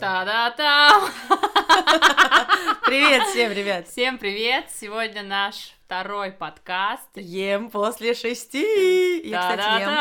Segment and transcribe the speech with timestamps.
[0.00, 1.08] Та-да-там!
[2.84, 3.86] Привет всем, ребят!
[3.86, 4.64] Всем привет!
[4.74, 7.08] Сегодня наш второй подкаст.
[7.14, 9.22] Ем после шести.
[9.28, 9.94] Я, кстати, ем.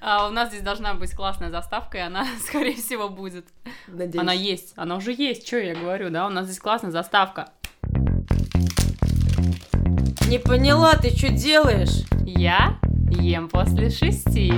[0.00, 3.46] А, У нас здесь должна быть классная заставка, и она, скорее всего, будет.
[3.88, 4.22] Надеюсь.
[4.22, 6.26] Она есть, она уже есть, что я говорю, да?
[6.26, 7.50] У нас здесь классная заставка.
[10.28, 12.04] Не поняла, ты что делаешь?
[12.24, 12.78] Я
[13.10, 14.52] ем после шести.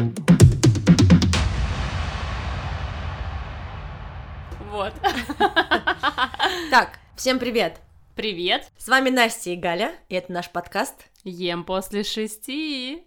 [4.70, 4.92] Вот.
[6.70, 7.80] Так, всем привет!
[8.14, 8.70] Привет!
[8.78, 10.94] С вами Настя и Галя, и это наш подкаст.
[11.24, 13.04] Ем после шести.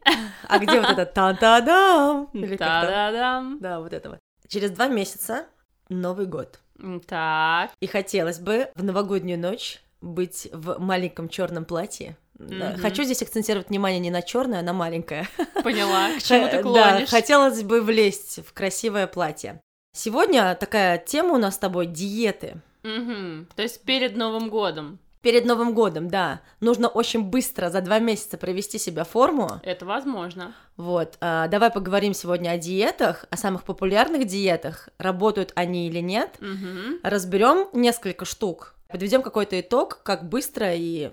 [0.47, 2.27] А где вот это та-та-дам?
[2.57, 3.59] Та-да-дам.
[3.59, 4.19] Да, вот это вот.
[4.47, 5.45] Через два месяца
[5.89, 6.59] Новый год.
[7.07, 7.71] Так.
[7.79, 12.17] И хотелось бы в новогоднюю ночь быть в маленьком черном платье.
[12.39, 12.77] Мгм.
[12.79, 15.27] Хочу здесь акцентировать внимание не на черное, а на маленькое.
[15.63, 17.09] Поняла, к чему ты Э, Да, клонишь.
[17.09, 19.61] хотелось бы влезть в красивое платье.
[19.93, 22.61] Сегодня такая тема у нас с тобой диеты.
[22.83, 23.47] Мгм.
[23.55, 24.99] То есть перед Новым годом.
[25.21, 29.59] Перед Новым годом, да, нужно очень быстро за два месяца провести себя в форму.
[29.63, 30.55] Это возможно.
[30.77, 36.37] Вот, а, давай поговорим сегодня о диетах, о самых популярных диетах, работают они или нет.
[36.39, 37.01] Мгм.
[37.03, 41.11] Разберем несколько штук, подведем какой-то итог, как быстро и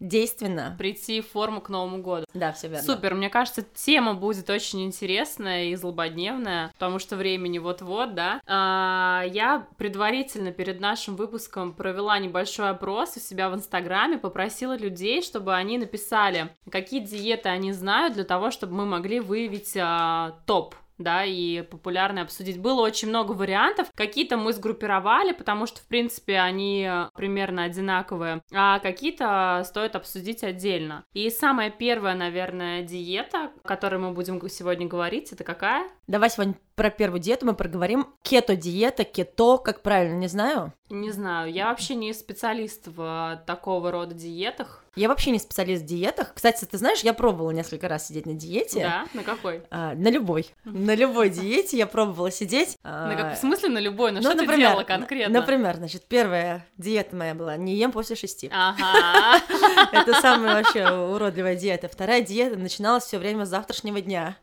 [0.00, 0.74] действенно.
[0.78, 2.26] Прийти в форму к Новому году.
[2.34, 2.84] Да, все верно.
[2.84, 8.40] Супер, мне кажется, тема будет очень интересная и злободневная, потому что времени вот-вот, да.
[8.46, 15.22] А, я предварительно перед нашим выпуском провела небольшой опрос у себя в Инстаграме, попросила людей,
[15.22, 20.74] чтобы они написали, какие диеты они знают для того, чтобы мы могли выявить а, топ
[21.00, 22.60] да, и популярно обсудить.
[22.60, 23.88] Было очень много вариантов.
[23.94, 31.04] Какие-то мы сгруппировали, потому что, в принципе, они примерно одинаковые, а какие-то стоит обсудить отдельно.
[31.12, 35.88] И самая первая, наверное, диета, о которой мы будем сегодня говорить, это какая?
[36.06, 38.06] Давай сегодня про первую диету мы проговорим.
[38.22, 40.72] Кето-диета, кето, как правильно, не знаю.
[40.88, 44.79] Не знаю, я вообще не специалист в такого рода диетах.
[44.96, 46.34] Я вообще не специалист в диетах.
[46.34, 48.80] Кстати, ты знаешь, я пробовала несколько раз сидеть на диете.
[48.80, 49.62] Да, на какой?
[49.70, 50.50] А, на любой.
[50.64, 52.76] На любой диете я пробовала сидеть.
[52.82, 53.32] На как...
[53.32, 54.10] А, В смысле на любой?
[54.10, 55.40] Ну, ну, что ты например, делала конкретно?
[55.40, 58.50] Например, значит, первая диета моя была не ем после шести.
[58.52, 59.40] Ага.
[59.92, 61.88] Это самая вообще уродливая диета.
[61.88, 64.36] Вторая диета начиналась все время с завтрашнего дня.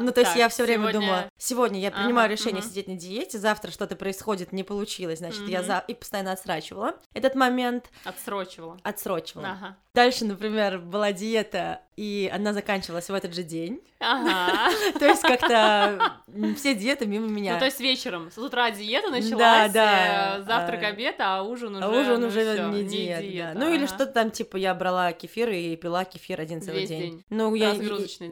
[0.00, 3.70] Ну, то есть я все время думала, сегодня я принимаю решение сидеть на диете, завтра
[3.70, 5.82] что-то происходит, не получилось, значит, я за...
[5.88, 8.78] и постоянно отсрачивала этот момент, Отсрочивала.
[8.82, 9.48] отсрочивала.
[9.48, 9.76] Ага.
[9.94, 13.80] Дальше, например, была диета, и она заканчивалась в этот же день.
[14.00, 14.72] Ага.
[14.98, 16.18] То есть как-то
[16.56, 17.54] все диеты мимо меня.
[17.54, 21.76] Ну, то есть вечером, с утра диета началась, да, э, завтрак, а, обед, а ужин
[21.76, 21.84] уже...
[21.84, 23.60] А ужин ну, уже не, диета, да.
[23.60, 27.24] Ну или что-то там, типа, я брала кефир и пила кефир один целый день.
[27.30, 27.76] Ну, я.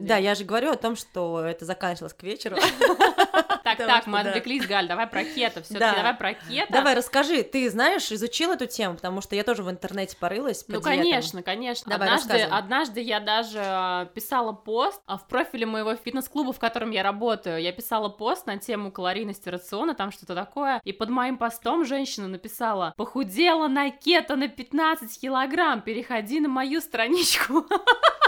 [0.01, 2.57] Да, я же говорю о том, что это заканчивалось к вечеру.
[3.75, 4.29] Так, Потому так, мы да.
[4.29, 5.93] отвлеклись, Галь, давай про кето, все Да.
[5.95, 6.71] давай про кето.
[6.71, 10.73] Давай, расскажи, ты знаешь, изучил эту тему, потому что я тоже в интернете порылась по
[10.73, 10.97] Ну, диетам.
[10.97, 11.89] конечно, конечно.
[11.91, 16.91] Давай, однажды, однажды я даже э, писала пост а, в профиле моего фитнес-клуба, в котором
[16.91, 17.61] я работаю.
[17.61, 20.79] Я писала пост на тему калорийности рациона, там что-то такое.
[20.83, 26.81] И под моим постом женщина написала «Похудела на кето на 15 килограмм, переходи на мою
[26.81, 27.65] страничку».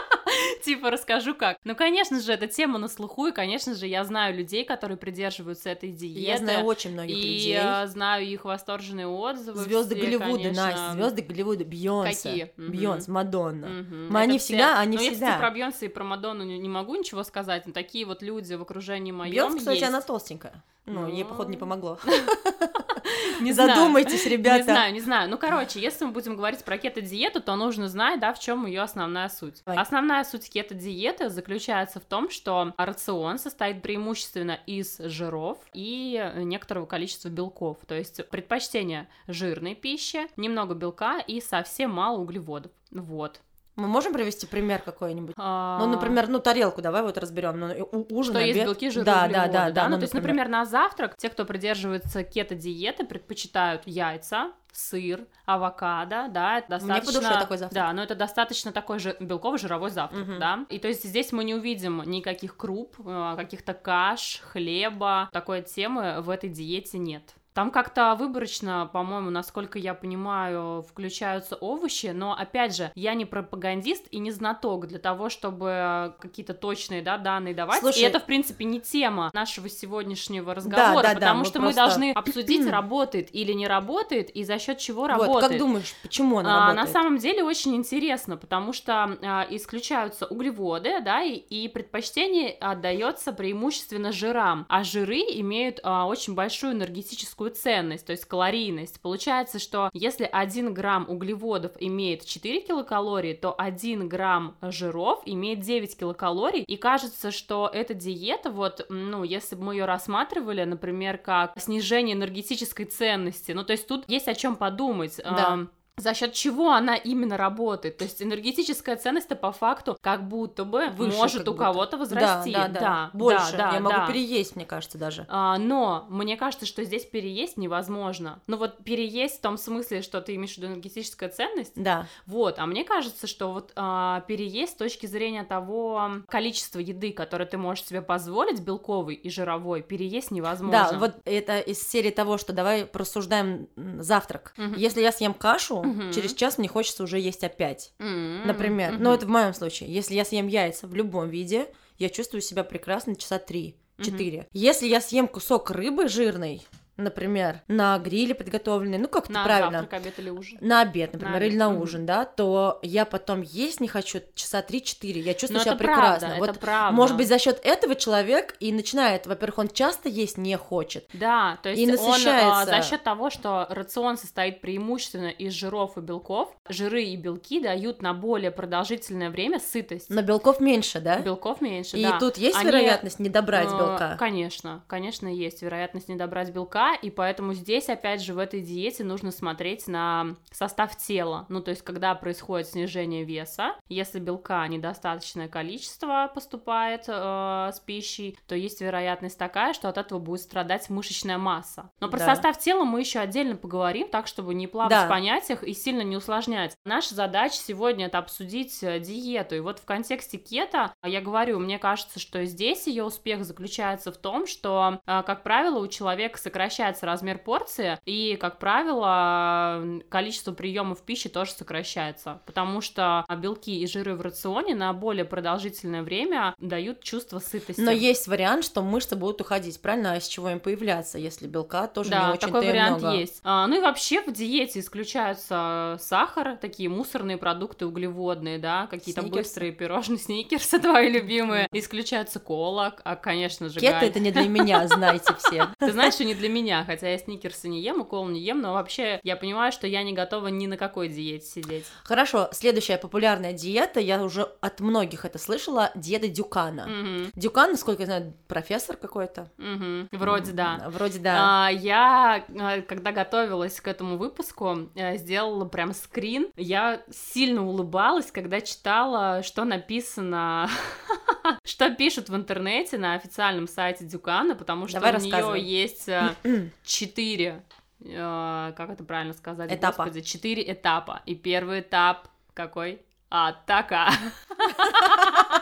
[0.66, 1.58] Типа, расскажу как.
[1.64, 5.70] Ну, конечно же, эта тема на слуху, и, конечно же, я знаю людей, которые придерживаются
[5.70, 6.20] этой диеты.
[6.22, 7.56] Я знаю очень многих и людей.
[7.60, 9.60] э, знаю их восторженные отзывы.
[9.62, 10.66] Звезды все, Голливуда, конечно.
[10.66, 12.30] Настя, звезды Голливуда, Бейонсе.
[12.30, 12.52] Какие?
[12.58, 13.68] Бейонсе, Мадонна.
[14.10, 15.26] Но они Это всегда- все- они ну, я, всегда.
[15.28, 18.62] кстати, про Бейонсе и про Мадонну не, могу ничего сказать, но такие вот люди в
[18.64, 19.88] окружении моем Бейонсе, кстати, есть.
[19.88, 20.64] она толстенькая.
[20.88, 21.30] Ну, ей, Ну.
[21.30, 22.00] походу, не помогло.
[23.42, 23.54] Не.
[23.54, 24.58] Задумайтесь, ребята.
[24.58, 25.30] Не знаю, не знаю.
[25.30, 28.82] Ну, короче, если мы будем говорить про кето-диету, то нужно знать, да, в чем ее
[28.82, 29.62] основная суть.
[29.66, 37.30] Основная суть кето-диеты заключается в том, что рацион состоит преимущественно из жиров и некоторого количества
[37.30, 37.78] белков.
[37.88, 42.72] То есть предпочтение жирной пищи, немного белка и совсем мало углеводов.
[42.92, 43.42] Вот.
[43.76, 45.36] Мы можем привести пример какой-нибудь?
[45.38, 47.60] А, Ну, например, ну, тарелку давай вот разберем.
[47.60, 48.66] Ну, ужин, что есть обед.
[48.68, 49.90] белки, жиры, да, углеводы, да, да, да.
[49.90, 56.58] Ну, то есть, например, на завтрак те, кто придерживается кето-диеты, предпочитают яйца, сыр, авокадо, да,
[56.60, 57.22] это Мне по достаточно...
[57.22, 57.74] душе такой завтрак.
[57.84, 60.40] Да, но это достаточно такой же белковый жировой завтрак, Мгм.
[60.40, 60.60] да.
[60.70, 66.22] И то есть здесь мы не увидим никаких круп, э, каких-то каш, хлеба, такой темы
[66.22, 67.36] в этой диете нет.
[67.56, 74.08] Там как-то выборочно, по-моему, насколько я понимаю, включаются овощи, но, опять же, я не пропагандист
[74.12, 77.80] и не знаток для того, чтобы какие-то точные, да, данные давать.
[77.80, 81.60] Слушай, и это, в принципе, не тема нашего сегодняшнего разговора, да, да, потому мы что
[81.60, 85.34] просто- мы должны обсудить, работает или не работает, и за счет чего работает.
[85.34, 86.88] Вот, как думаешь, почему она А, работает?
[86.88, 93.32] на самом деле очень интересно, потому что а, исключаются углеводы, да, и, и предпочтение отдается
[93.32, 99.00] преимущественно жирам, а жиры имеют а, очень большую энергетическую ценность, то есть калорийность.
[99.02, 105.98] Получается, что если 1 грамм углеводов имеет 4 килокалории, то 1 грамм жиров имеет 9
[105.98, 111.54] килокалорий, и кажется, что эта диета, вот, ну, если бы мы ее рассматривали, например, как
[111.60, 115.20] снижение энергетической ценности, ну, то есть тут есть о чем подумать.
[115.24, 115.68] Да.
[115.98, 117.98] За счет чего она именно работает.
[117.98, 121.64] То есть энергетическая ценность-то по факту как будто бы Выше может у будто.
[121.64, 122.52] кого-то возрасти.
[122.52, 123.56] Да, да, да, да, Больше.
[123.56, 124.08] да, Я могу да.
[124.08, 125.26] переесть, мне кажется, даже.
[125.30, 128.42] А, но мне кажется, что здесь переесть невозможно.
[128.48, 132.08] Ну вот переесть в том смысле, что ты имеешь в виду энергетическая ценность, Да.
[132.26, 137.46] вот, а мне кажется, что вот а, переесть с точки зрения того количества еды, которое
[137.46, 140.90] ты можешь себе позволить, белковой и жировой, переесть невозможно.
[140.92, 143.70] Да, вот это из серии того, что давай просуждаем
[144.00, 144.54] завтрак.
[144.58, 144.74] Мгм.
[144.76, 146.12] Если я съем кашу, Мгм.
[146.12, 147.94] через час мне хочется уже есть опять.
[148.00, 148.94] М, Например.
[148.94, 149.04] мгм.
[149.04, 149.94] Ну, это в моем случае.
[149.94, 151.68] Если я съем яйца в любом виде,
[151.98, 154.06] я чувствую себя прекрасно часа три, Мгм.
[154.06, 154.48] четыре.
[154.52, 156.62] Если я съем кусок рыбы жирной,
[156.98, 159.80] например, на гриле приготовленный, ну как-то на правильно.
[159.82, 160.58] завтрак, обед или ужин.
[160.62, 164.22] На обед, например, На обед, или на ужин, да, то я потом есть не хочу
[164.34, 166.20] часа 3-4, я чувствую Но себя это прекрасно.
[166.28, 166.96] правда, вот, это правда.
[166.96, 171.08] может быть, за счет этого человек и начинает, во-первых, он часто есть не хочет.
[171.14, 172.66] Да, то есть И он а, насыщается.
[172.66, 178.02] за счет того, что рацион состоит преимущественно из жиров и белков, жиры и белки дают
[178.02, 180.10] на более продолжительное время сытость.
[180.10, 181.18] Но белков меньше, да?
[181.20, 182.20] Белков меньше, И да.
[182.20, 184.16] тут есть Они, вероятность не добрать э, белка.
[184.20, 189.04] Конечно, конечно, есть вероятность не добрать белка, и поэтому здесь, опять же, в этой диете
[189.04, 191.46] нужно смотреть на состав тела.
[191.50, 198.38] Ну, то есть, когда происходит снижение веса, если белка недостаточное количество поступает э, с пищей,
[198.48, 201.90] то есть вероятность такая, что от этого будет страдать мышечная масса.
[202.00, 202.26] Но про Да.
[202.26, 205.06] состав тела мы еще отдельно поговорим, так, чтобы не плавать Да.
[205.06, 206.76] в понятиях и сильно не усложнять.
[206.86, 209.56] Наша задача сегодня это обсудить э, диету.
[209.56, 214.18] И вот в контексте кето, я говорю, мне кажется, что здесь ее успех заключается в
[214.18, 221.02] том, что, э, как правило, у человека сокращается размер порции, и, как правило, количество приемов
[221.02, 227.02] пищи тоже сокращается, потому что белки и жиры в рационе на более продолжительное время дают
[227.02, 227.82] чувство сытости.
[227.82, 230.14] Но есть вариант, что мышцы будут уходить, правильно?
[230.14, 233.18] А из чего им появляться, если белка тоже да, не очень-то такой вариант много?
[233.18, 233.40] есть.
[233.44, 239.72] А, ну и вообще в диете исключаются сахар, такие мусорные продукты углеводные, да, какие-то быстрые
[239.72, 241.68] пирожные, сникерсы твои любимые.
[241.72, 245.68] Исключаются кола, а, конечно же, Кето это не для меня, знаете все.
[245.80, 248.62] Ты знаешь, что не для меня, хотя я сникерсы не ем, и колу не ем,
[248.62, 251.86] но вообще я понимаю, что я не готова ни на какой диете сидеть.
[252.04, 256.88] Хорошо, следующая популярная диета, я уже от многих это слышала, диета Дюкана.
[256.88, 259.50] Мгм, Дюкан, насколько я знаю, профессор какой-то.
[259.58, 260.10] мгм.
[260.12, 260.86] Вроде да.
[260.88, 261.66] Вроде да.
[261.66, 266.50] А, я, а, когда готовилась к этому выпуску, э, сделала прям скрин.
[266.56, 270.70] Я сильно улыбалась, когда читала, что написано,
[271.64, 276.34] что пишут в интернете на официальном сайте Дюкана, потому что Давай у нее есть э,
[276.84, 277.64] четыре,
[278.02, 280.04] э, как это правильно сказать, Этапа.
[280.06, 281.22] господи, четыре этапа.
[281.26, 283.02] И первый этап какой?
[283.30, 284.10] Атака.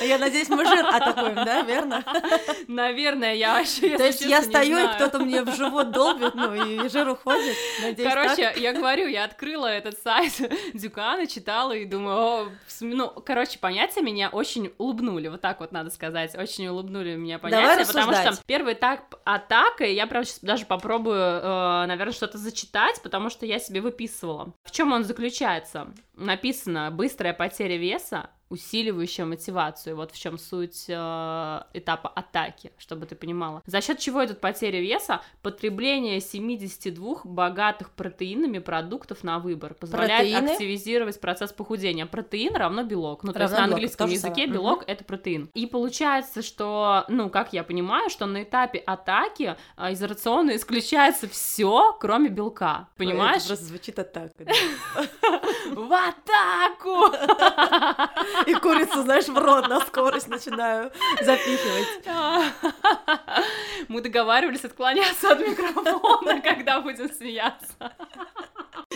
[0.00, 2.04] Я надеюсь, мы жир атакуем, да, верно?
[2.68, 6.88] Наверное, я вообще, То есть я стою, и кто-то мне в живот долбит, ну и
[6.88, 7.56] жир уходит.
[7.82, 8.56] Надеюсь, Короче, так?
[8.58, 10.32] я говорю, я открыла этот сайт
[10.74, 16.36] Дюкана, читала и думаю, ну, короче, понятия меня очень улыбнули, вот так вот надо сказать,
[16.36, 21.16] очень улыбнули меня понятия, Давай потому что первый этап атака, я прям сейчас даже попробую,
[21.16, 24.52] э, наверное, что-то зачитать, потому что я себе выписывала.
[24.64, 25.92] В чем он заключается?
[26.14, 29.96] Написано «быстрая потеря веса», усиливающая мотивацию.
[29.96, 30.92] Вот в чем суть э,
[31.72, 33.62] этапа атаки, чтобы ты понимала.
[33.66, 35.22] За счет чего идет потеря веса?
[35.40, 40.52] Потребление 72 богатых протеинами продуктов на выбор позволяет Протеины?
[40.52, 42.04] активизировать процесс похудения.
[42.04, 43.22] Протеин равно белок.
[43.22, 44.52] Ну, то есть Равно на белок, английском же языке самое.
[44.52, 45.50] белок это протеин.
[45.54, 51.26] И получается, что, ну, как я понимаю, что на этапе атаки э, из рациона исключается
[51.26, 52.88] все, кроме белка.
[52.98, 53.38] Понимаешь?
[53.38, 54.30] Это просто звучит а так.
[54.38, 54.52] да.
[55.74, 57.16] В атаку!
[58.46, 62.06] И курицу, знаешь, в рот на скорость начинаю запихивать.
[63.88, 67.92] Мы договаривались отклоняться от микрофона, когда будем смеяться.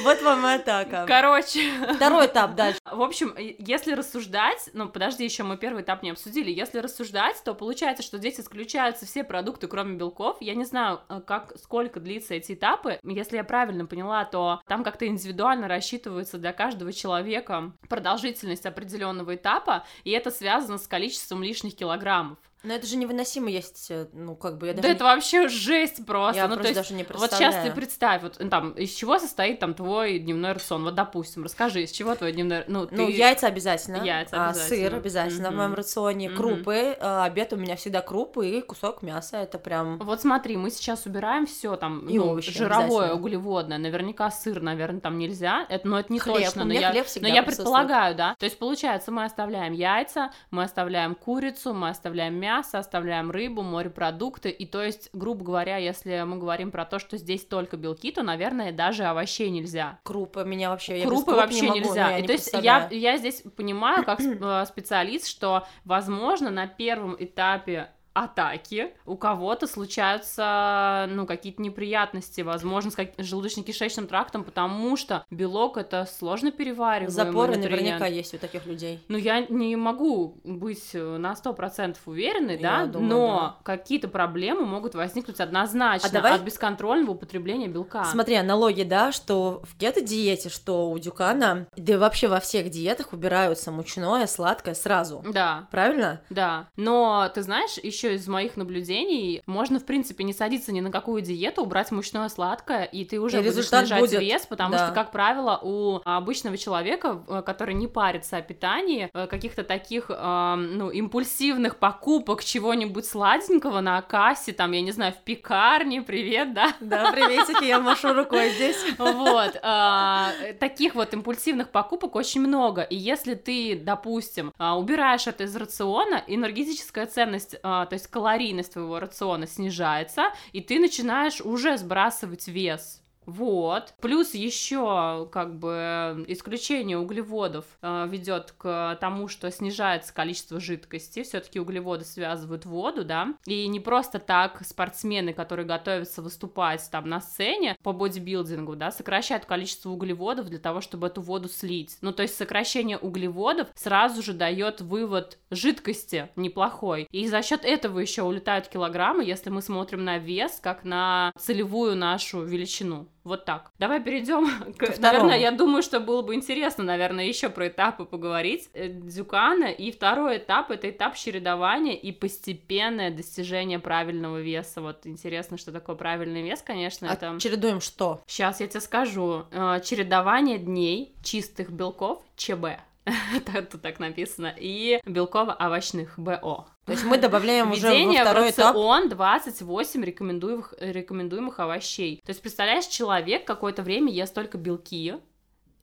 [0.07, 1.05] Вот вам и атака.
[1.09, 2.79] Короче, Второй этап дальше.
[2.89, 7.55] В общем, если рассуждать, ну, подожди, еще мы первый этап не обсудили, если рассуждать, то
[7.55, 10.37] получается, что здесь исключаются все продукты, кроме белков.
[10.39, 13.01] Я не знаю, э, как, сколько длится эти этапы.
[13.03, 19.85] Если я правильно поняла, то там как-то индивидуально рассчитывается для каждого человека продолжительность определенного этапа,
[20.05, 22.39] и это связано с количеством лишних килограммов.
[22.63, 24.83] Но это же невыносимо есть, э, ну, как бы я даже...
[24.83, 24.95] Да не...
[24.95, 26.37] это вообще жесть просто.
[26.37, 27.53] Я ну, просто то есть, даже не вот представляю.
[27.53, 30.85] сейчас ты представь, вот ну, там, из чего состоит там твой дневной рацион?
[30.85, 32.65] Вот, допустим, расскажи, из чего твой дневной...
[32.67, 32.97] Ну, ты...
[32.97, 34.03] Ну, яйца обязательно.
[34.05, 34.77] Яйца а, обязательно.
[34.77, 35.59] сыр обязательно в Мгм.
[35.59, 36.29] моем рационе.
[36.29, 36.37] Мгм.
[36.37, 36.97] Крупы.
[37.01, 39.37] а, обед у меня всегда крупы и кусок мяса.
[39.39, 39.99] Это прям...
[39.99, 45.01] Вот смотри, мы сейчас убираем все там, И ну, овощи жировое, углеводное, наверняка сыр, наверное,
[45.01, 46.37] там нельзя, это, но это не Хлеб.
[46.37, 51.15] точно, но я, но я предполагаю, да, то есть получается, мы оставляем яйца, мы оставляем
[51.15, 56.71] курицу, мы оставляем мясо, оставляем рыбу, морепродукты, и то есть, грубо говоря, если мы говорим
[56.71, 59.99] про то, что здесь только белки, то, наверное, даже овощей нельзя.
[60.03, 61.01] Крупы меня вообще...
[61.01, 62.11] я Крупы круп вообще не могу, ну, нельзя.
[62.11, 66.67] я И не то есть я, я здесь понимаю, как э, специалист, что, возможно, на
[66.67, 74.97] первом этапе атаки у кого-то случаются, ну, какие-то неприятности, возможно, с как- желудочно-кишечным трактом, потому
[74.97, 77.71] что белок это сложно перевариваемый Запоры нутриент.
[77.71, 79.01] наверняка есть у таких людей.
[79.09, 84.65] Ну, я не могу быть э, на 100% уверенной, Я да, думаю, но какие-то проблемы
[84.65, 88.05] могут возникнуть однозначно А давай- от бесконтрольного употребления белка.
[88.05, 93.13] Смотри, аналогия, да, что в кето-диете, что у Дюкана, да и вообще во всех диетах
[93.13, 95.25] убираются мучное, сладкое сразу.
[95.33, 96.21] Да, Правильно?
[96.31, 100.91] Да, но ты знаешь, еще из моих наблюдений, можно, в принципе, не садиться ни на
[100.91, 104.87] какую диету, убрать мучное сладкое, и ты уже И будешь снижать будет, вес, потому да.
[104.87, 110.11] что, как правило, у обычного человека, э, который не парится о питании, э, каких-то таких,
[110.11, 116.55] э, ну, импульсивных покупок чего-нибудь сладенького на кассе, там, я не знаю, в пекарне, привет,
[116.55, 118.77] да, Да, приветики, я машу рукой здесь.
[118.99, 125.57] вот, а, таких вот импульсивных покупок очень много, и если ты, допустим, убираешь это из
[125.57, 133.03] рациона, энергетическая ценность, то есть калорийность твоего рациона снижается, и ты начинаешь уже сбрасывать вес.
[133.27, 133.95] Вот.
[134.01, 141.23] Плюс еще как бы исключение углеводов ведет к тому, что снижается количество жидкости.
[141.23, 143.35] Все-таки углеводы связывают воду, да.
[143.47, 149.45] И не просто так спортсмены, которые готовятся выступать там на сцене по бодибилдингу, да, сокращают
[149.45, 151.99] количество углеводов для того, чтобы эту воду слить.
[152.01, 157.09] Ну, то есть сокращение углеводов сразу же дает вывод жидкости неплохой.
[157.11, 161.97] И за счет этого еще улетают килограммы, если мы смотрим на вес как на целевую
[161.97, 163.09] нашу величину.
[163.27, 163.73] Вот так.
[163.81, 164.47] Давай перейдем
[164.79, 164.87] к...
[164.87, 165.01] Второму.
[165.01, 168.71] Наверное, я думаю, что было бы интересно, наверное, еще про этапы поговорить.
[168.73, 169.65] Э, Дзюкана.
[169.65, 174.81] И второй этап— это этап чередования и постепенное достижение правильного веса.
[174.81, 177.33] Вот интересно, что такое правильный вес, конечно, это...
[177.33, 178.21] А чередуем что?
[178.29, 179.43] Сейчас я тебе скажу.
[179.51, 182.79] Э, Чередование дней чистых белков ЧБ.
[183.73, 184.55] Тут так написано.
[184.57, 186.67] И белково-овощных БО.
[186.87, 188.69] То есть мы добавляем уже во Введение в второй этап.
[188.69, 192.23] рацион 28 рекомендуемых, рекомендуемых овощей.
[192.25, 195.17] То есть, представляешь, человек какое-то время ест только белки.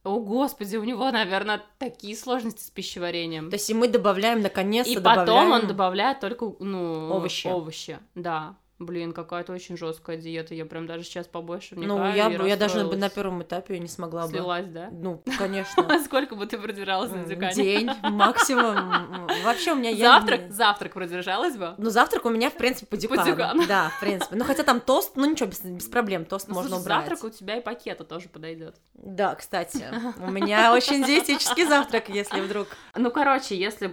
[0.05, 3.49] О, господи, у него, наверное, такие сложности с пищеварением.
[3.49, 5.51] То есть и мы добавляем, наконец-то И потом добавляем...
[5.51, 7.47] он добавляет только, ну, Овощи.
[7.47, 8.55] овощи, да.
[8.85, 10.53] Блин, какая-то очень жесткая диета.
[10.55, 14.23] Я прям даже сейчас побольше Ну, я, бы- я даже на первом этапе не смогла
[14.27, 14.29] бы.
[14.31, 14.89] Слилась, да?
[14.91, 15.85] Ну, конечно.
[15.87, 17.53] А сколько бы ты продержалась на М, дюкане?
[17.55, 19.27] День максимум.
[19.43, 19.95] Вообще у меня...
[19.95, 20.51] Завтрак?
[20.51, 21.75] Завтрак продержалась бы?
[21.77, 23.65] Ну, завтрак у меня, в принципе, по дюкану.
[23.67, 24.35] Да, в принципе.
[24.35, 27.07] Ну, хотя там тост, ну, ничего, без, без проблем, тост Ну, можно слушай, убрать.
[27.09, 28.75] завтрак у тебя и пакета тоже подойдет.
[28.93, 29.85] Да, кстати,
[30.19, 32.67] у меня очень диетический завтрак, если вдруг...
[32.95, 33.87] Ну, короче, если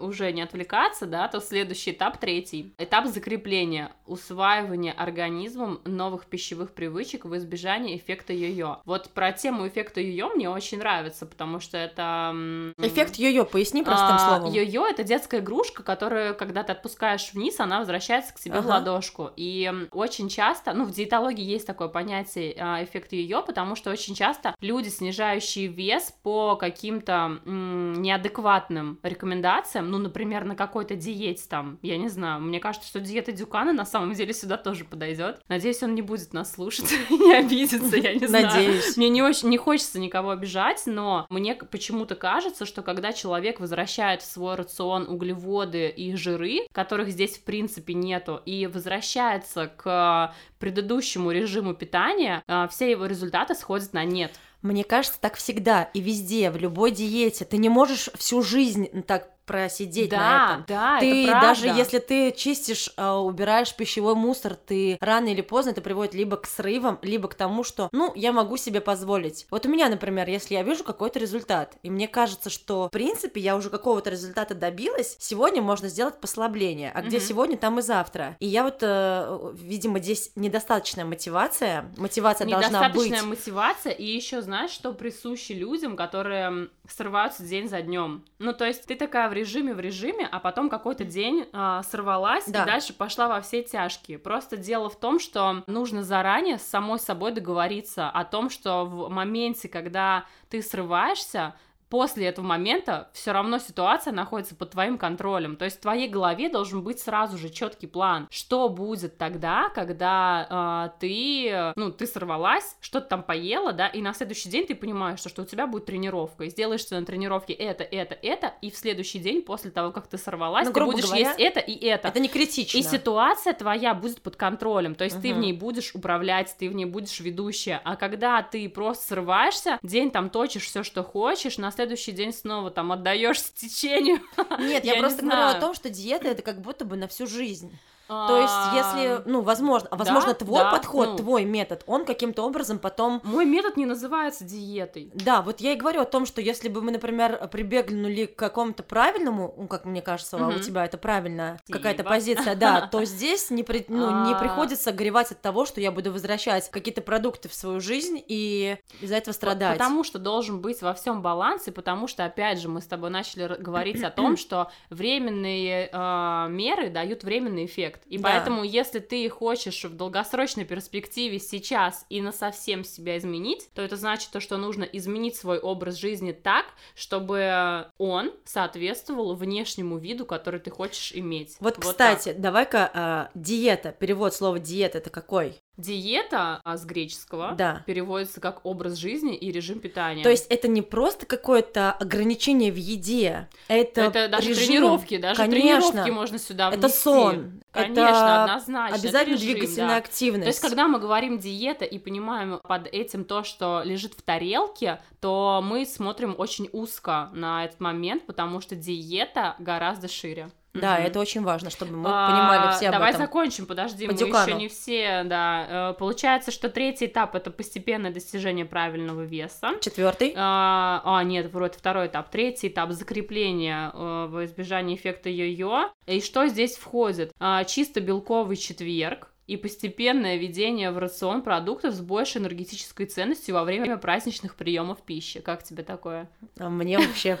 [0.00, 2.74] уже не отвлекаться, да, то следующий этап, третий.
[2.78, 3.92] Этап закрепления,
[4.26, 8.78] усваивания организмом новых пищевых привычек в избежание эффекта йо-йо.
[8.84, 12.34] Вот про тему эффекта йо-йо мне очень нравится, потому что это...
[12.78, 14.52] Эффект йо-йо, поясни простым а, словом.
[14.52, 18.68] Йо-йо это детская игрушка, которую, когда ты отпускаешь вниз, она возвращается к тебе в Ага.
[18.68, 19.30] ладошку.
[19.36, 24.14] И очень часто, ну, в диетологии есть такое понятие а, эффект йо-йо, потому что очень
[24.14, 31.78] часто люди, снижающие вес по каким-то м, неадекватным рекомендациям, ну, например, на какой-то диете там,
[31.82, 35.40] я не знаю, мне кажется, что диета Дюкана на самом деле сюда тоже подойдет.
[35.48, 38.46] Надеюсь, он не будет нас слушать и не обидится, я не знаю.
[38.46, 38.96] Надеюсь.
[38.96, 44.22] Мне не очень не хочется никого обижать, но мне почему-то кажется, что когда человек возвращает
[44.22, 51.30] в свой рацион углеводы и жиры, которых здесь в принципе нету, и возвращается к предыдущему
[51.30, 54.38] режиму питания, а, все его результаты сходят на нет.
[54.62, 57.44] Мне кажется, так всегда и везде, в любой диете.
[57.44, 60.64] Ты не можешь всю жизнь так просидеть да, на этом.
[60.68, 61.46] Да, ты это правда.
[61.46, 66.36] даже если ты чистишь, э, убираешь пищевой мусор, ты рано или поздно это приводит либо
[66.36, 69.46] к срывам, либо к тому, что, ну, я могу себе позволить.
[69.50, 73.40] Вот у меня, например, если я вижу какой-то результат, и мне кажется, что, в принципе,
[73.40, 77.26] я уже какого-то результата добилась, сегодня можно сделать послабление, а где Мгм.
[77.26, 78.36] сегодня, там и завтра.
[78.40, 82.96] И я вот, э, видимо, здесь недостаточная мотивация, мотивация должна быть.
[82.96, 88.24] Недостаточная мотивация, и еще знаешь, что присуще людям, которые срываются день за днем.
[88.38, 92.62] Ну, то есть ты такая режиме, в режиме, а потом какой-то день а, сорвалась Да.
[92.62, 94.18] и дальше пошла во все тяжкие.
[94.18, 99.08] Просто дело в том, что нужно заранее с самой собой договориться о том, что в
[99.08, 101.54] моменте, когда ты срываешься,
[101.88, 105.56] После этого момента все равно ситуация находится под твоим контролем.
[105.56, 110.46] То есть в твоей голове должен быть сразу же четкий план, что будет тогда, когда
[110.50, 115.20] а, ты, ну, ты сорвалась, что-то там поела, да, и на следующий день ты понимаешь,
[115.20, 118.70] что, что у тебя будет тренировка, и сделаешь ты на тренировке это, это, это, и
[118.70, 121.72] в следующий день после того, как ты сорвалась, Ну, ты будешь говоря, есть это и
[121.84, 122.08] это.
[122.08, 122.78] Это не критично.
[122.78, 126.74] И ситуация твоя будет под контролем, то есть ты в ней будешь управлять, ты в
[126.74, 131.70] ней будешь ведущая, а когда ты просто срываешься, день там точишь все, что хочешь, на
[131.76, 134.20] следующий день снова там отдаешься течению.
[134.58, 135.56] Нет, я, Я не просто говорю знаю.
[135.58, 137.76] о том, что диета это как будто бы на всю жизнь.
[138.08, 141.16] То есть, если, ну, возможно, да, возможно, твой да, подход, ну.
[141.16, 145.10] твой метод, он каким-то образом потом Мой метод не называется диетой.
[145.14, 148.82] Да, вот я и говорю о том, что если бы мы, например, прибегнули к какому-то
[148.82, 152.34] правильному, ну, как мне кажется, а у тебя это правильная какая-то Спасибо.
[152.36, 154.38] позиция, да, то здесь не, при- ну, не А.
[154.38, 159.16] приходится горевать от того, что я буду возвращать какие-то продукты в свою жизнь и из-за
[159.16, 159.72] этого страдать.
[159.72, 163.10] Потому что должен быть во всем баланс, и потому что, опять же, мы с тобой
[163.10, 167.95] начали говорить о том, что временные э, меры дают временный эффект.
[168.06, 168.24] И Да.
[168.30, 173.96] поэтому, если ты хочешь в долгосрочной перспективе сейчас и на совсем себя изменить, то это
[173.96, 180.60] значит то, что нужно изменить свой образ жизни так, чтобы он соответствовал внешнему виду, который
[180.60, 181.56] ты хочешь иметь.
[181.60, 181.84] Вот, так.
[181.84, 185.56] кстати, давай-ка а, диета, перевод слова диета это какой?
[185.76, 187.82] Диета а, с греческого Да.
[187.86, 190.22] переводится как образ жизни и режим питания.
[190.22, 194.64] То есть это не просто какое-то ограничение в еде, это, Это даже режим.
[194.66, 195.80] тренировки, даже Конечно.
[195.90, 196.98] тренировки можно сюда Это внести.
[196.98, 198.96] сон, Конечно, это однозначно.
[198.96, 199.96] обязательно режим, двигательная да.
[199.96, 200.44] активность.
[200.44, 205.00] То есть, когда мы говорим диета и понимаем под этим то, что лежит в тарелке,
[205.20, 210.50] то мы смотрим очень узко на этот момент, потому что диета гораздо шире.
[210.80, 213.22] Да, это очень важно, чтобы мы А, понимали все об Давай этом.
[213.22, 214.46] закончим, подожди, По мы Дюкану.
[214.48, 215.90] еще не все, да.
[215.90, 219.72] Э, Получается, что третий этап это постепенное достижение правильного веса.
[219.80, 220.32] Четвертый.
[220.36, 222.30] А, а, нет, вроде второй этап.
[222.30, 225.90] Третий этап закрепления э, во избежание эффекта йо-йо.
[226.06, 227.32] И что здесь входит?
[227.38, 233.64] А, чисто белковый четверг и постепенное введение в рацион продуктов с большей энергетической ценностью во
[233.64, 235.40] время праздничных приемов пищи.
[235.40, 236.28] Как тебе такое?
[236.58, 237.38] А мне вообще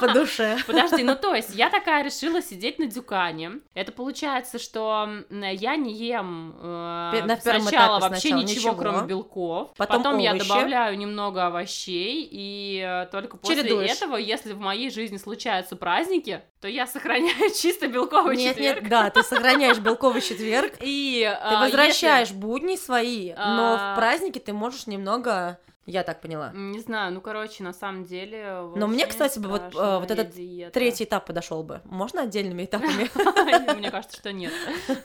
[0.00, 0.58] по душе.
[0.66, 3.60] Подожди, ну то есть я такая решила сидеть на дюкане.
[3.74, 8.74] Это получается, что я не ем э, на сначала вообще сначала ничего, ничего.
[8.74, 9.72] кроме белков.
[9.76, 10.48] Потом я овощи.
[10.48, 13.90] добавляю немного овощей, и э, только после Чередуешь.
[13.90, 18.80] этого, если в моей жизни случаются праздники, то я сохраняю чисто белковый Нет, четверг.
[18.82, 23.92] нет, да, ты сохраняешь белковый четверг, И ты а, возвращаешь будни свои, но А.
[23.92, 26.46] в праздники ты можешь немного, я так поняла.
[26.48, 28.62] если- Не знаю, ну короче, на самом деле.
[28.74, 30.72] Но мне, кстати, бы вот, э, вот этот диета.
[30.72, 31.80] Третий этап подошел бы.
[31.84, 33.08] Можно отдельными этапами?
[33.78, 34.52] Мне кажется, что нет.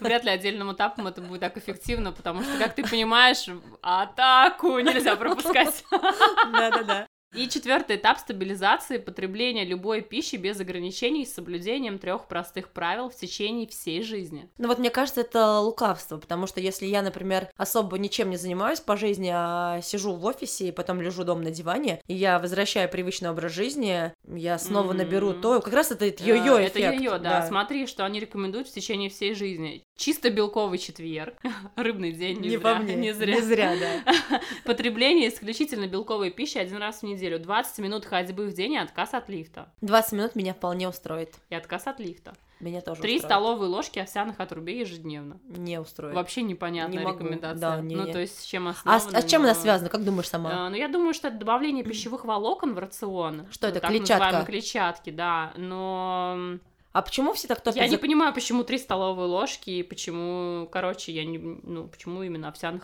[0.00, 3.46] Вряд ли отдельным этапом это будет так эффективно, потому что, как ты понимаешь,
[3.80, 5.84] атаку нельзя пропускать.
[6.52, 7.06] Да-да-да.
[7.34, 13.16] И четвертый этап стабилизации потребления любой пищи без ограничений с соблюдением трех простых правил в
[13.16, 14.50] течение всей жизни.
[14.58, 18.80] Ну вот мне кажется, это лукавство, потому что если я, например, особо ничем не занимаюсь
[18.80, 22.88] по жизни, а сижу в офисе и потом лежу дома на диване, и я возвращаю
[22.90, 24.98] привычный образ жизни, я снова М.
[24.98, 26.76] наберу то, как раз это йо-йо Э, эффект.
[26.76, 27.46] Это йо-йо, да.
[27.46, 29.84] Смотри, что они рекомендуют в течение всей жизни.
[29.96, 31.34] Чисто белковый четверг,
[31.76, 33.34] рыбный день, не, Не зря, мне, не зря.
[33.36, 34.40] не зря, да.
[34.64, 39.14] Потребление исключительно белковой пищи один раз в неделю, 20 минут ходьбы в день и отказ
[39.14, 39.68] от лифта.
[39.80, 41.34] 20 минут меня вполне устроит.
[41.50, 42.34] И отказ от лифта.
[42.60, 43.30] Меня тоже Три устроит.
[43.32, 45.40] столовые ложки овсяных отрубей ежедневно.
[45.48, 46.14] Не устроит.
[46.14, 47.58] Вообще непонятная Не могу, рекомендация.
[47.60, 48.12] да, не, ну, не.
[48.12, 49.00] то есть с чем А, основано.
[49.00, 50.66] с- а с чем она но- связана, как думаешь сама?
[50.66, 53.46] А, ну, я думаю, что это добавление пищевых волокон в рацион.
[53.50, 54.24] Что это, так клетчатка?
[54.26, 55.52] называемые клетчатки, да.
[55.56, 56.58] Но
[56.92, 60.66] А почему все так топят Я за- не понимаю, почему три столовые ложки и почему,
[60.70, 62.82] короче, я не, ну, почему именно овсяных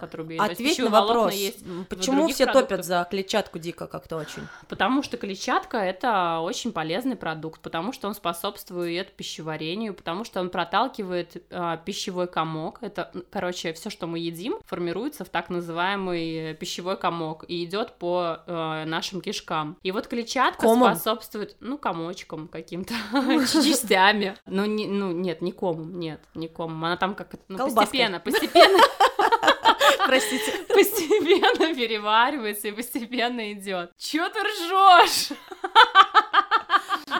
[0.49, 1.35] есть Ответь на вопрос.
[1.35, 2.69] есть Почему все продуктах.
[2.69, 4.43] топят за клетчатку дико как-то очень?
[4.69, 10.51] Потому что клетчатка это очень полезный продукт, потому что он способствует пищеварению, потому что он
[10.51, 12.79] проталкивает а, пищевой комок.
[12.83, 17.93] Это, короче, все, что мы едим, формируется в так называемый э, пищевой комок и идет
[17.99, 19.77] по э, нашим кишкам.
[19.83, 20.95] И вот клетчатка Комом?
[20.95, 22.95] способствует, ну, комочком каким-то,
[23.99, 24.37] частями.
[24.47, 26.85] Ну, не, ну, нет, не комом, нет, не комом.
[26.85, 27.85] Она там как ну, Колбаской.
[27.85, 28.79] постепенно, постепенно
[30.07, 30.53] Простите.
[30.69, 33.91] постепенно переваривается и постепенно идет.
[33.99, 35.39] Чё ты ржешь?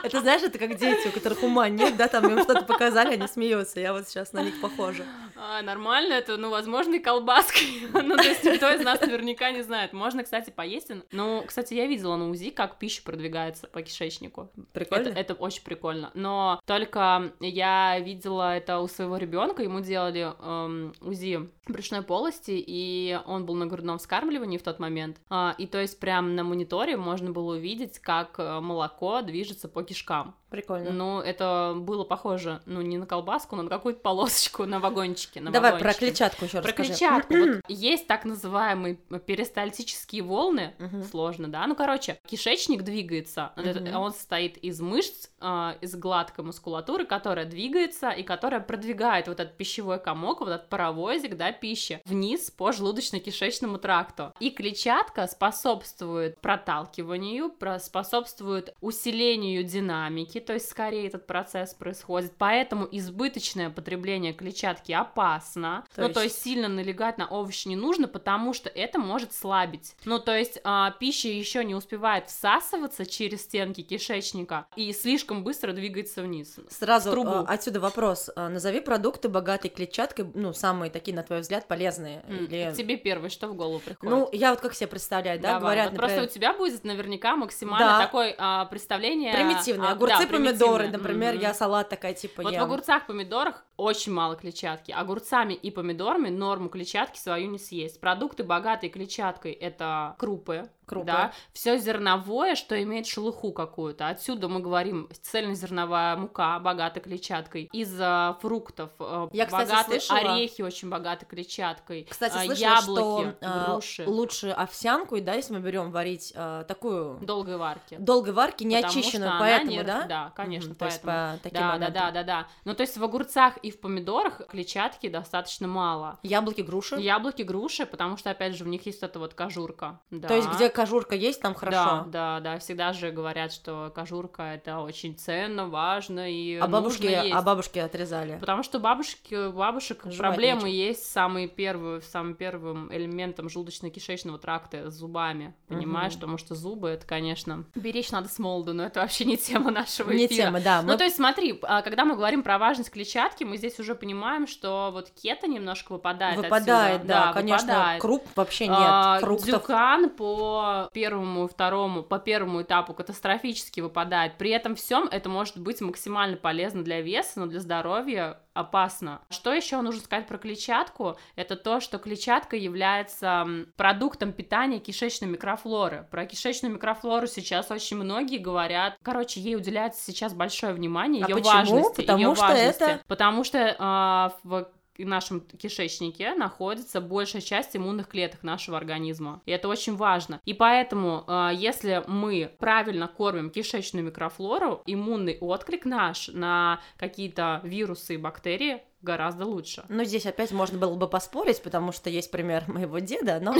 [0.03, 3.27] Это знаешь, это как дети, у которых ума нет, да, там им что-то показали, они
[3.27, 3.79] смеются.
[3.79, 5.03] Я вот сейчас на них похожа.
[5.35, 7.67] А, нормально, это, ну, возможно, и колбаской.
[7.93, 9.93] ну, то есть никто из нас наверняка не знает.
[9.93, 10.91] Можно, кстати, поесть.
[11.11, 14.51] Ну, кстати, я видела на УЗИ, как пища продвигается по кишечнику.
[14.73, 15.09] Прикольно?
[15.09, 16.11] Это, это очень прикольно.
[16.13, 23.19] Но только я видела это у своего ребенка, ему делали эм, УЗИ брюшной полости, и
[23.25, 25.17] он был на грудном вскармливании в тот момент.
[25.29, 29.83] А, и то есть прям на мониторе можно было увидеть, как э, молоко движется по
[29.89, 30.35] кишкам.
[30.49, 30.91] Прикольно.
[30.91, 35.41] Ну, это было похоже, ну, не на колбаску, но на какую-то полосочку на вагончике.
[35.41, 36.89] На Давай про клетчатку еще Про расскажи.
[36.89, 37.33] клетчатку.
[37.35, 40.73] Вот есть так называемые перистальтические волны.
[41.09, 41.65] Сложно, да?
[41.67, 43.51] Ну, короче, кишечник двигается.
[43.95, 49.55] Он состоит из мышц, а, из гладкой мускулатуры, которая двигается и которая продвигает вот этот
[49.57, 54.33] пищевой комок, вот этот паровозик, да, пищи, вниз по желудочно-кишечному тракту.
[54.39, 62.33] И клетчатка способствует проталкиванию, про- способствует усилению динамики, то есть скорее этот процесс происходит.
[62.37, 65.85] Поэтому избыточное потребление клетчатки опасно.
[65.95, 69.33] То ну, есть- то есть сильно налегать на овощи не нужно, потому что это может
[69.33, 69.95] слабить.
[70.05, 75.73] Ну, то есть а, пища еще не успевает всасываться через стенки кишечника и слишком быстро
[75.73, 76.57] двигается вниз.
[76.69, 78.29] Сразу а, отсюда вопрос.
[78.35, 82.23] А, Назови продукты, богатые клетчаткой, ну, самые такие, на твой взгляд, полезные.
[82.27, 82.73] М, Или...
[82.75, 84.09] Тебе первое, что в голову приходит?
[84.09, 86.83] Ну, я вот как себе представляю, да, Давай, говорят, вот просто например, у тебя будет
[86.83, 87.99] наверняка максимально Да.
[87.99, 89.33] такое а, представление...
[89.33, 91.41] примитивные а, огурцы, да, помидоры, например, Мгм.
[91.41, 92.61] я салат такая, типа, Вот ем.
[92.61, 94.91] в огурцах, помидорах очень мало клетчатки.
[94.91, 97.99] Огурцами и помидорами норму клетчатки свою не съесть.
[97.99, 101.05] Продукты, богатые клетчаткой, это крупы, Крупы.
[101.07, 104.07] да, все зерновое, что имеет шелуху какую-то.
[104.07, 107.69] Отсюда мы говорим цельнозерновая мука, богата клетчаткой.
[107.71, 112.07] Из а, фруктов э, Я, кстати, богаты слышала- орехи очень богаты клетчаткой.
[112.09, 114.05] Кстати, а, слышала, яблоки, что груши.
[114.07, 116.33] лучше овсянку, и да, если мы берем варить
[116.67, 117.95] такую Долгой варки.
[117.99, 120.05] долгой варки, не Потому очищенную, поэтому, не- да?
[120.05, 121.37] Да, конечно, Мгм, то есть поэтому.
[121.37, 122.47] по таким Да, да, да, да, да.
[122.65, 126.19] Ну, то есть в огурцах и в помидорах клетчатки достаточно мало.
[126.23, 126.95] Яблоки, груши.
[126.97, 129.99] Яблоки, груши, потому что, опять же, в них есть эта вот кожурка.
[130.11, 130.27] Да.
[130.27, 132.05] То есть, где кожурка есть, там хорошо.
[132.07, 137.03] Да, да, да, всегда же говорят, что кожурка это очень ценно, важно и а бабушки,
[137.07, 137.35] нужно есть.
[137.35, 138.37] а бабушки отрезали.
[138.39, 140.87] Потому что бабушки, у бабушек Жевать проблемы нечем.
[140.87, 145.53] есть с самой первой, самым первым элементом желудочно-кишечного тракта с зубами.
[145.67, 146.21] Понимаешь, Мгм.
[146.21, 150.11] потому что зубы это, конечно, беречь надо с молоду, но это вообще не тема нашего
[150.11, 150.45] Не эфира.
[150.45, 150.81] тема, да.
[150.81, 153.95] Ну, мы- то есть, смотри, а, когда мы говорим про важность клетчатки, мы здесь уже
[153.95, 157.13] понимаем, что вот кето немножко выпадает Выпадает, отсюда.
[157.13, 157.67] да, конечно.
[157.73, 158.01] выпадает.
[158.01, 158.77] Круп вообще нет.
[158.79, 159.45] А, Фруктов.
[159.49, 164.37] Дюкан по первому и второму, по первому этапу катастрофически выпадает.
[164.37, 169.21] При этом всем это может быть максимально полезно для веса, но для здоровья опасно.
[169.29, 171.17] Что еще нужно сказать про клетчатку?
[171.35, 173.45] Это то, что клетчатка является
[173.77, 176.07] продуктом питания кишечной микрофлоры.
[176.11, 178.97] Про кишечную микрофлору сейчас очень многие говорят.
[179.03, 181.53] Короче, ей уделяется сейчас большое внимание, А ее почему?
[181.53, 182.01] важности.
[182.01, 182.83] Потому её что важности.
[182.83, 184.67] это- Потому что а, в
[185.07, 189.41] нашем кишечнике находится большая часть иммунных клеток нашего организма.
[189.45, 190.39] И это очень важно.
[190.45, 198.15] И поэтому, а, если мы правильно кормим кишечную микрофлору, иммунный отклик наш на какие-то вирусы
[198.15, 199.85] и бактерии гораздо лучше.
[199.87, 203.53] Ну, здесь опять можно было бы поспорить, потому что есть пример моего деда, но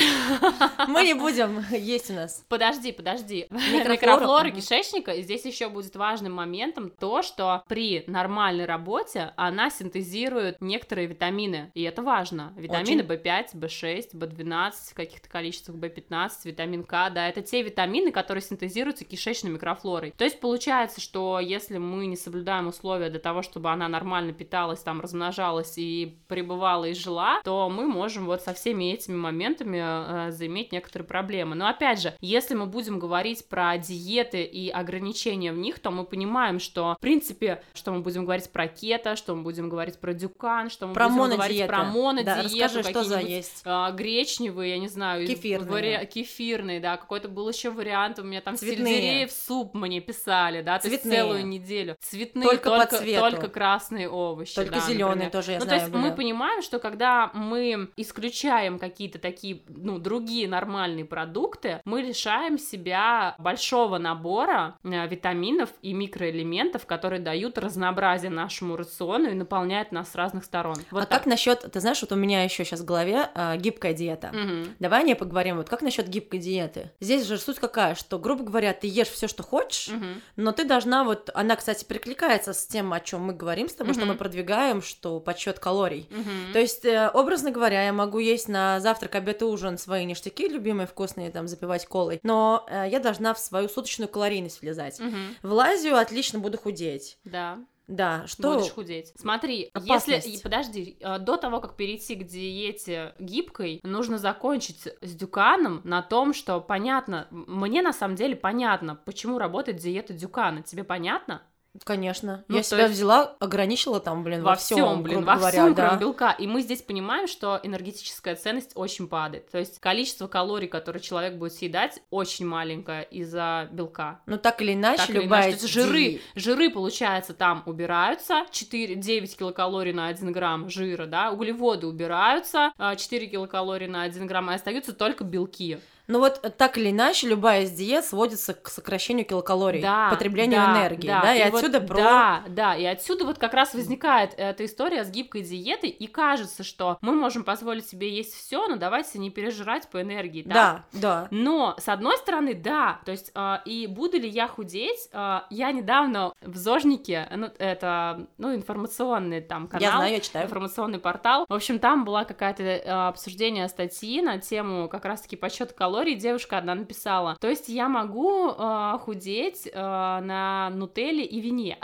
[0.87, 2.43] мы не будем, есть у нас.
[2.49, 3.47] Подожди, подожди.
[3.49, 10.59] Микрофлора, кишечника, и здесь еще будет важным моментом то, что при нормальной работе она синтезирует
[10.59, 12.53] некоторые витамины, и это важно.
[12.57, 13.23] Витамины Очень.
[13.23, 19.05] В5, В6, В12, в каких-то количествах В15, витамин К, да, это те витамины, которые синтезируются
[19.05, 20.13] кишечной микрофлорой.
[20.17, 24.81] То есть получается, что если мы не соблюдаем условия для того, чтобы она нормально питалась,
[24.81, 30.27] там, размножалась, размножалась и пребывала и жила, то мы можем вот со всеми этими моментами
[30.27, 31.55] э, заиметь некоторые проблемы.
[31.55, 36.03] Но опять же, если мы будем говорить про диеты и ограничения в них, то мы
[36.03, 40.13] понимаем, что, в принципе, что мы будем говорить про кето, что мы будем говорить про
[40.13, 41.37] дюкан, что мы Про будем монодиеты.
[41.53, 43.61] говорить про монодиету, Да, расскажи, что за есть.
[43.65, 45.69] а, гречневые, я не знаю, Кефирные.
[45.71, 48.77] вари- кефирные, да, какой-то был еще вариант, у меня там Цветные.
[48.95, 51.21] сельдереев суп мне писали, да, то есть Цветные.
[51.21, 51.95] целую неделю.
[52.01, 53.21] Цветные, Только только, по цвету.
[53.31, 54.55] только красные овощи.
[54.55, 55.31] Только да, зеленые например.
[55.31, 55.79] тоже, я ну, знаю.
[55.79, 56.15] то есть мы были.
[56.15, 63.97] понимаем, что когда мы исключаем какие-то такие, ну, другие нормальные продукты, мы лишаем себя большого
[63.97, 70.43] набора э, витаминов и микроэлементов, которые дают разнообразие нашему рациону и наполняют нас с разных
[70.45, 70.75] сторон.
[70.91, 71.19] Вот а так.
[71.19, 74.29] как насчет, ты знаешь, вот у меня еще сейчас в голове а, гибкая диета.
[74.33, 74.75] Мгм.
[74.79, 75.57] Давай о ней поговорим.
[75.57, 76.91] Вот как насчет гибкой диеты?
[76.99, 80.21] Здесь же суть какая, что, грубо говоря, ты ешь все, что хочешь, Мгм.
[80.35, 83.93] но ты должна вот, она, кстати, перекликается с тем, о чем мы говорим с тобой,
[83.93, 84.11] что Мгм.
[84.13, 86.07] мы продвигаем, что подсчет калорий.
[86.11, 86.53] Мгм.
[86.53, 90.47] То есть, э, образно говоря, я могу есть на завтрак, обед и ужин свои ништяки
[90.47, 94.99] любимые, вкусные, там, запивать колой, но э, я должна в свою суточную калорийность влезать.
[94.99, 95.35] Мгм.
[95.41, 97.17] Влазю, отлично буду худеть.
[97.23, 97.59] Да.
[97.89, 98.53] Да, что...
[98.53, 99.11] Будешь худеть.
[99.15, 100.27] Смотри, Опасность.
[100.27, 100.43] если...
[100.43, 106.35] Подожди, э, до того, как перейти к диете гибкой, нужно закончить с дюканом на том,
[106.35, 110.61] что понятно, мне на самом деле понятно, почему работает диета дюкана.
[110.61, 111.41] Тебе понятно?
[111.83, 112.43] Конечно.
[112.47, 115.51] Ну, я себя есть- взяла, ограничила там, блин, во, во всем, блин, грубо во говоря,
[115.63, 115.87] всем, да.
[115.87, 116.31] кроме белка.
[116.31, 119.49] И мы здесь понимаем, что энергетическая ценность очень падает.
[119.51, 124.19] То есть количество калорий, которые человек будет съедать, очень маленькое из-за белка.
[124.25, 128.45] Ну, так или иначе, Так или любая иначе, то есть жиры, жиры, получается, там убираются,
[128.51, 134.27] 4, 9 килокалорий на 1 грамм жира, да, углеводы убираются, а, 4 килокалории на 1
[134.27, 135.79] грамм, и остаются только белки.
[136.09, 140.59] Ну вот э, так или иначе, любая из диет сводится к сокращению килокалорий, Да, потреблению
[140.59, 141.95] да, энергии, да, и, вот- отсюда про...
[141.97, 146.63] Да, да, и отсюда вот как раз возникает эта история с гибкой диетой, и кажется,
[146.63, 150.83] что мы можем позволить себе есть все, но давайте не пережирать по энергии, да?
[150.91, 151.27] Да, да.
[151.29, 155.71] Но, с одной стороны, да, то есть, а, и буду ли я худеть, а, я
[155.71, 160.45] недавно в Зожнике, ну, это, ну, информационный там канал, Я знаю, я читаю.
[160.47, 165.75] информационный портал, в общем, там была какая-то а, обсуждение статьи на тему как раз-таки подсчета
[165.75, 171.77] калорий, девушка одна написала, то есть я могу а, худеть а, на нутелле и вине,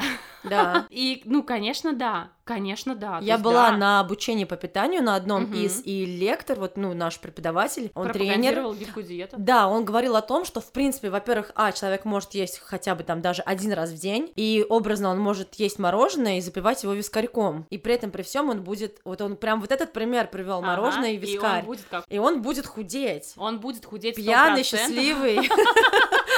[0.43, 0.85] Да.
[0.89, 3.19] и, ну, конечно, да, конечно, да.
[3.21, 5.53] Я есть, была да, на обучении по питанию на одном Мгм.
[5.55, 8.73] из, и лектор, вот, ну, наш преподаватель, он тренер.
[8.75, 9.35] гибкую диету.
[9.37, 13.03] Да, он говорил о том, что, в принципе, во-первых, а, человек может есть хотя бы
[13.03, 16.93] там даже один раз в день, и образно он может есть мороженое и запивать его
[16.93, 17.65] вискарьком.
[17.69, 20.67] И при этом, при всем он будет, вот он прям вот этот пример привел, Ага,
[20.67, 21.59] мороженое и И вискарь.
[21.61, 23.33] он будет как И он будет худеть.
[23.37, 24.23] Он будет худеть 100%.
[24.23, 25.49] Пьяный, счастливый.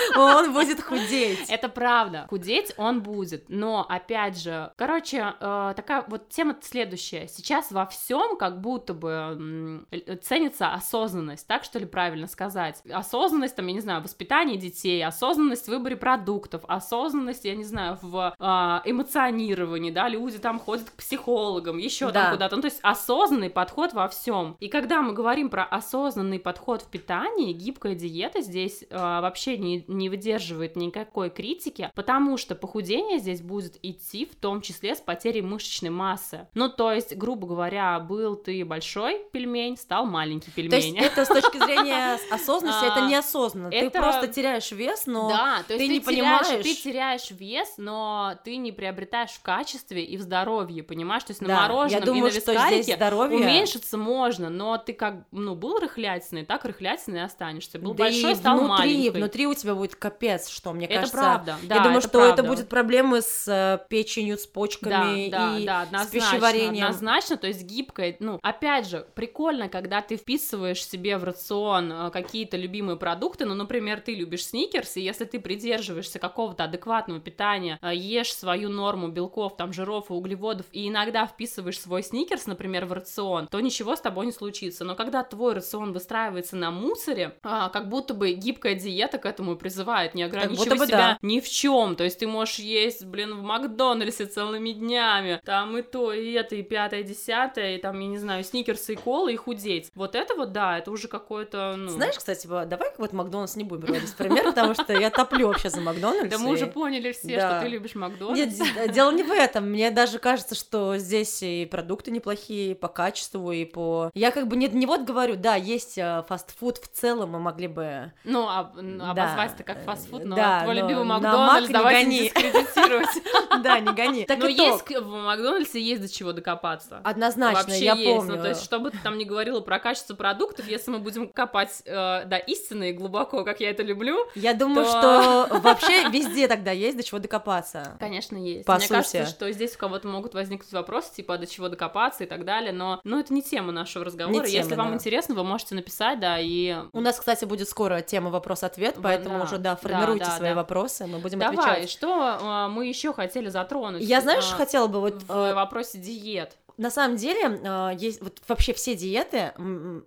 [0.16, 1.50] Он будет худеть.
[1.50, 2.26] Это правда.
[2.30, 3.46] Худеть он будет.
[3.50, 5.74] Но, опять же, короче, э,
[6.08, 7.28] вот тема следующая.
[7.28, 9.86] Сейчас во всем как будто бы
[10.22, 12.82] ценится осознанность, так что ли правильно сказать?
[12.92, 17.64] Осознанность, там, я не знаю, в воспитании детей, осознанность в выборе продуктов, осознанность, я не
[17.64, 22.24] знаю, в э, эмоционировании, да, люди там ходят к психологам, еще Да.
[22.24, 22.56] там куда-то.
[22.56, 24.56] Ну, то есть осознанный подход во всем.
[24.60, 29.84] И когда мы говорим про осознанный подход в питании, гибкая диета здесь э, вообще не,
[29.88, 35.42] не выдерживает никакой критики, потому что похудение здесь будет идти в том числе с потерей
[35.42, 36.48] мышечной массы.
[36.54, 41.00] Ну, то есть, грубо говоря, был ты большой пельмень, стал маленький То есть пельмень.
[41.04, 43.70] это с точки зрения осознанности, это А, неосознанно.
[43.70, 45.30] Ты это- просто теряешь вес, но
[45.68, 50.84] ты не понимаешь- ты теряешь вес, но ты не приобретаешь в качестве и в здоровье,
[50.84, 51.24] понимаешь?
[51.24, 53.38] То есть на мороженом и на вискарике здоровье...
[53.38, 57.80] Уменьшиться можно, но ты как, ну, был рыхлятиной, так рыхлятиной и останешься.
[57.80, 59.10] Был большой, и стал маленький.
[59.10, 61.18] внутри у тебя будет капец, что мне Это кажется.
[61.18, 62.44] правда, да, я думаю, это что это правда.
[62.44, 66.86] будет проблемы с э, печенью, с почками да, да, да, с однозначно, пищеварением.
[66.86, 72.12] однозначно, то есть гибкая, ну, опять же, прикольно, когда ты вписываешь себе в рацион э,
[72.12, 77.80] какие-то любимые продукты, ну, например, ты любишь сникерс, и если ты придерживаешься какого-то адекватного питания,
[77.82, 82.86] э, ешь свою норму белков, там, жиров и углеводов, и иногда вписываешь свой сникерс, например,
[82.86, 87.38] в рацион, то ничего с тобой не случится, но когда твой рацион выстраивается на мусоре,
[87.44, 91.18] а, как будто бы гибкая диета к этому и призывает, не ограничивай себя да.
[91.22, 91.96] ни в чем.
[91.96, 96.56] То есть ты можешь есть, блин, в Макдональдсе целыми днями, там и то, и это,
[96.56, 99.90] и пятое, и десятое, и там, я не знаю, сникерсы и колы, и худеть.
[99.96, 101.90] Вот это вот, да, это уже какое-то, ну...
[101.90, 105.82] Знаешь, кстати, давай вот Макдональдс не будем в пример, потому что я топлю вообще за
[105.82, 106.30] Макдональдс.
[106.30, 108.40] да мы уже и- поняли все, что ты любишь Макдональдс.
[108.40, 109.70] Нет, д- дело не в этом.
[109.70, 114.12] Мне даже кажется, что здесь и продукты неплохие по качеству, и по...
[114.14, 117.68] Я как бы не, не вот говорю, да, есть э, фастфуд в целом, мы могли
[117.68, 118.12] бы...
[118.24, 119.12] Ну, а, Да.
[119.12, 122.20] обозвать это как фастфуд, но Да, твой но любимый на Макдональдс не гони.
[122.24, 123.08] дискредитировать.
[123.64, 124.26] Да, не гони.
[124.26, 127.02] Так Но и есть в Макдональдсе Макдональдсе есть до чего докопаться.
[127.04, 128.16] Однозначно, Вообще я есть.
[128.16, 128.36] помню.
[128.36, 131.28] Ну, то есть, что бы ты там ни говорила про качество продуктов, если мы будем
[131.30, 136.10] копать, э, да, истинно и глубоко, как я это люблю, Я думаю, то- что вообще
[136.10, 137.98] везде тогда есть до чего докопаться.
[138.00, 138.66] Конечно, есть.
[138.66, 138.94] По Мне сути.
[138.94, 142.46] кажется, что здесь у кого-то могут возникнуть вопросы, типа, а до чего докопаться и так
[142.46, 144.34] далее, но, но это не тема нашего разговора.
[144.34, 144.96] Не тема, Если вам да.
[144.96, 146.76] интересно, вы можете написать, да, и...
[146.94, 150.50] У нас, кстати, будет скоро тема вопрос-ответ, поэтому да, уже, да, да, формируйте да, свои
[150.50, 150.56] да.
[150.56, 151.90] вопросы, мы будем Давай, отвечать.
[151.90, 154.04] что а, мы еще хотели затронуть?
[154.04, 155.16] Я, знаешь, а, хотела бы вот...
[155.54, 156.58] вопросе диет.
[156.78, 159.54] На самом деле, э, есть вот вообще все диеты,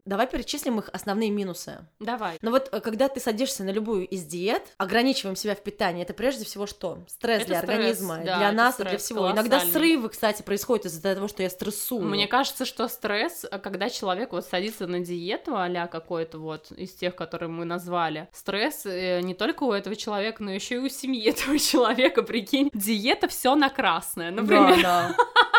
[0.04, 1.78] давай перечислим их основные минусы.
[1.98, 2.38] Давай.
[2.42, 6.14] Но вот э, когда ты садишься на любую из диет, ограничиваем себя в питании, это
[6.14, 6.98] прежде всего что?
[7.08, 9.30] Стресс Это для стресс, организма, да, для нас и для стресс всего.
[9.30, 12.02] Иногда срывы, кстати, происходят из-за того, что я стрессую.
[12.06, 16.92] Мне кажется, что стресс, а, когда человек вот садится на диету а какой-то вот из
[16.92, 20.88] тех, которые мы назвали, стресс э, не только у этого человека, но еще и у
[20.88, 22.70] семьи этого человека, прикинь.
[22.72, 24.82] Диета все на красное, например.
[24.82, 25.16] Да, да.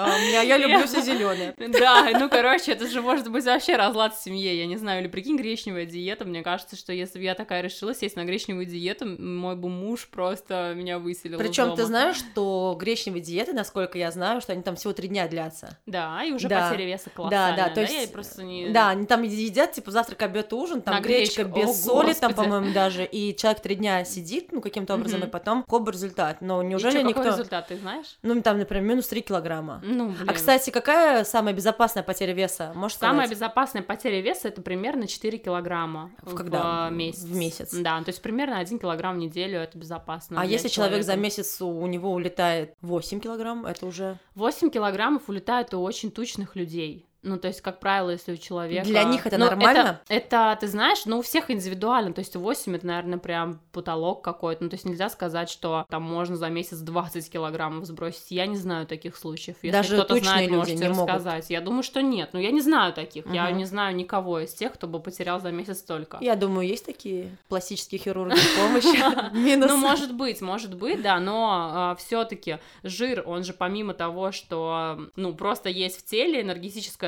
[0.00, 1.54] А, меня- Я люблю все зеленое.
[1.78, 5.08] Да, ну, короче, это же может быть вообще разлад в семье, я не знаю, или
[5.08, 9.06] прикинь, гречневая диета, мне кажется, что если бы я такая решила сесть на гречневую диету,
[9.06, 14.40] мой бы муж просто меня выселил Причем ты знаешь, что гречневые диеты, насколько я знаю,
[14.40, 15.76] что они там всего три дня длятся.
[15.86, 16.70] Да, и уже Да.
[16.70, 18.68] потеря веса Да, колоссальная, да, то есть, я просто не...
[18.70, 21.60] да, они там едят, типа, завтрак, обед, ужин, там На гречка гречку.
[21.60, 22.34] без О, соли, там, Господи.
[22.34, 26.40] по-моему, даже, и человек три дня сидит, ну, каким-то образом, и потом хоп, результат.
[26.40, 27.14] Но И неужели чё, никто...
[27.22, 28.18] какой результат, ты знаешь?
[28.22, 29.82] Ну, там, например, минус 3 килограмма.
[29.88, 30.28] Ну, блин.
[30.28, 32.72] А, кстати, какая самая безопасная потеря веса?
[32.74, 33.30] Можешь Самая сказать?
[33.30, 36.88] безопасная потеря веса это примерно 4 килограмма В когда?
[36.88, 37.22] в месяц.
[37.22, 37.74] В месяц.
[37.74, 40.40] Да, то есть примерно 1 килограмм в неделю это безопасно.
[40.40, 44.18] А если человек за месяц у у него улетает 8 килограмм, это уже...
[44.34, 47.07] 8 килограммов улетает у очень тучных людей.
[47.22, 48.84] Ну, то есть, как правило, если у человека...
[48.86, 50.00] Для них это Ну, нормально?
[50.08, 52.12] Это, это, ты знаешь, ну, у всех индивидуально.
[52.12, 54.62] То есть, 8 это, наверное, прям потолок какой-то.
[54.62, 58.30] Ну, то есть, нельзя сказать, что там можно за месяц 20 килограммов сбросить.
[58.30, 59.56] Я не знаю таких случаев.
[59.62, 61.08] Если Даже кто-то знает, люди можете не могут.
[61.08, 61.50] рассказать.
[61.50, 62.30] Я думаю, что нет.
[62.32, 63.26] Ну, я не знаю таких.
[63.32, 63.58] Я Мгм.
[63.58, 66.18] не знаю никого из тех, кто бы потерял за месяц столько.
[66.20, 68.88] Я думаю, есть такие пластические хирурги помощи.
[69.68, 75.34] Ну, может быть, может быть, да, но все-таки жир, он же помимо того, что, ну,
[75.34, 76.42] просто есть в теле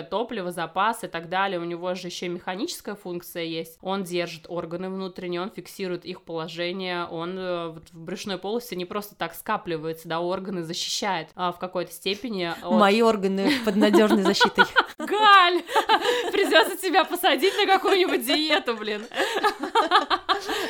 [0.00, 3.78] энергетическое топливо, запас и так далее, у него же еще и механическая функция есть.
[3.82, 9.14] Он держит органы внутренние, он фиксирует их положение, он э, в брюшной полости не просто
[9.14, 12.44] так скапливается, да, органы защищает а, в какой-то степени.
[12.44, 14.64] от- Мои органы под надежной защитой.
[14.98, 15.62] Галь!
[16.32, 19.02] Придется тебя посадить на какую-нибудь диету, блин.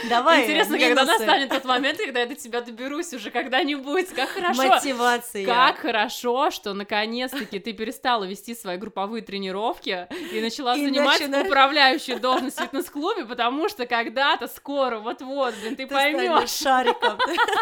[0.08, 1.18] Давай, Интересно, когда минусы.
[1.18, 4.08] настанет тот момент, когда я до тебя доберусь уже когда-нибудь.
[4.08, 4.62] Как хорошо.
[4.66, 5.46] Мотивация.
[5.46, 11.46] Как хорошо, что наконец-таки ты перестала вести свои групповые тренировки и начала И занимать начинаешь-
[11.46, 17.18] управляющую должность в фитнес-клубе, потому что когда-то скоро, вот-вот, блин, ты, Ты поймешь, шариком.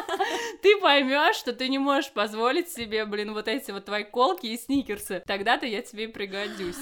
[0.62, 4.56] ты поймешь, что ты не можешь позволить себе, блин, вот эти вот твои колки и
[4.58, 5.22] сникерсы.
[5.26, 6.76] Тогда-то я тебе и пригодюсь.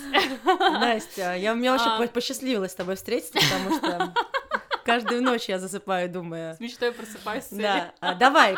[0.44, 1.98] Настя, я, мне А.
[1.98, 4.14] по- посчастливилось с тобой встретиться, потому что
[4.86, 6.54] каждую ночь я засыпаю, думая.
[6.54, 7.44] С мечтой просыпаюсь.
[7.50, 8.54] Да, а, давай,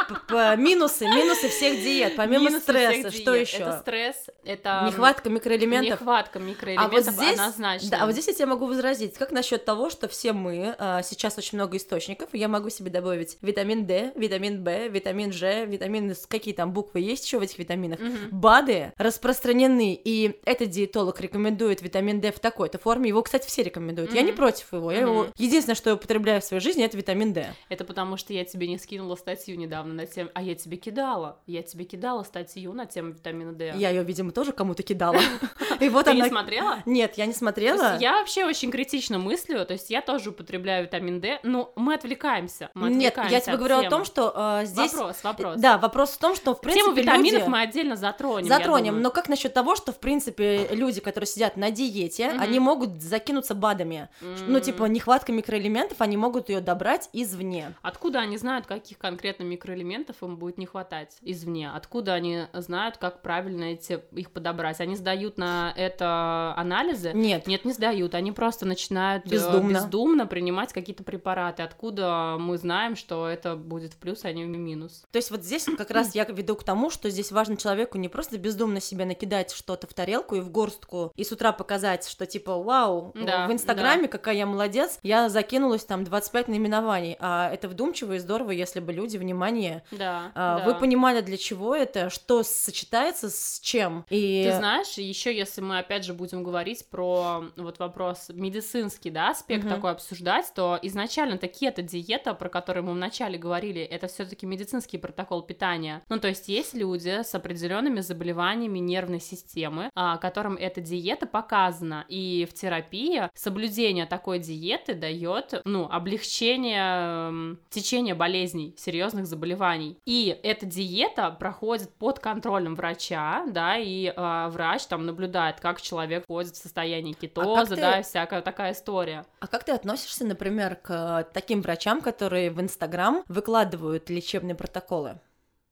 [0.57, 3.49] минусы, минусы всех диет, помимо Минусы стресса, что диет.
[3.49, 3.57] еще?
[3.59, 4.85] Это стресс, это...
[4.87, 6.01] Нехватка микроэлементов.
[6.01, 7.91] Нехватка А вот микроэлементов здесь, однозначно.
[7.91, 11.03] да, а вот здесь я тебе могу возразить, как насчет того, что все мы, а,
[11.03, 16.15] сейчас очень много источников, я могу себе добавить витамин D, витамин В, витамин Ж, витамины,
[16.15, 17.99] с- какие там буквы есть еще в этих витаминах.
[18.31, 24.13] БАДы распространены, и этот диетолог рекомендует витамин D в такой-то форме, его, кстати, все рекомендуют,
[24.13, 27.33] я не против его, я его, единственное, что я употребляю в своей жизни, это витамин
[27.33, 27.53] D.
[27.69, 30.31] Это потому, что я тебе не скинула статью недавно на тему...
[30.35, 31.39] А я тебе кидала.
[31.47, 33.75] Я тебе кидала статью на тему витамина D.
[33.77, 35.19] Я ее, видимо, тоже кому-то кидала.
[35.81, 36.25] И вот Ты она...
[36.25, 36.79] не смотрела?
[36.87, 37.99] Нет, я не смотрела.
[37.99, 42.71] я вообще очень критично мыслю, то есть я тоже употребляю витамин D, но мы отвлекаемся.
[42.75, 44.93] Нет, я тебе говорю о том, что э, здесь...
[44.93, 45.61] Вопрос, вопрос.
[45.61, 48.49] Да, вопрос в том, что, в принципе, Тему витаминов мы отдельно затронем.
[48.49, 53.01] Затронем, но как насчет того, что, в принципе, люди, которые сидят на диете, они могут
[53.03, 54.09] закинуться БАДами.
[54.21, 57.75] Ну, типа, нехватка микроэлементов, они могут ее добрать извне.
[57.83, 61.71] Откуда они знают, каких конкретно микроэлементов им будет не хватать извне?
[61.71, 64.81] Откуда они знают, как правильно эти, их подобрать?
[64.81, 67.13] Они сдают на это анализы?
[67.15, 67.47] Нет.
[67.47, 68.15] Нет, не сдают.
[68.15, 69.75] Они просто начинают э, Бездумно.
[69.75, 71.63] бездумно принимать какие-то препараты.
[71.63, 75.05] Откуда мы знаем, что это будет в плюс, а не в минус?
[75.13, 78.09] То есть вот здесь как раз я веду к тому, что здесь важно человеку не
[78.09, 82.25] просто бездумно себе накидать что-то в тарелку и в горстку, и с утра показать, что
[82.25, 87.51] типа, вау, Да, в Инстаграме какая я молодец, я закинулась там там 25 наименований, а
[87.53, 90.65] это вдумчиво и здорово, если бы люди, внимание, Да, а, да.
[90.65, 94.05] вы понимали, для чего это, что сочетается с чем.
[94.11, 99.31] И Ты знаешь, еще если мы опять же будем говорить про вот вопрос медицинский, да,
[99.31, 99.75] аспект Мгм.
[99.75, 104.99] такой обсуждать, то изначально такие это диета, про которые мы вначале говорили, это все-таки медицинский
[104.99, 106.03] протокол питания.
[106.09, 112.05] Ну, то есть есть люди с определенными заболеваниями нервной системы, а, которым эта диета показана,
[112.09, 119.99] и в терапии соблюдение такой диеты дает, ну, облегчение эм, течения болезней, серьезных заболеваний.
[120.05, 126.25] И эта диета проходит под контролем врача, да, и а, врач там наблюдает, как человек
[126.25, 129.25] входит в состояние кетоза, ты- да, и всякая такая история.
[129.41, 135.21] А как ты относишься, например, к таким врачам, которые в Инстаграм выкладывают лечебные протоколы?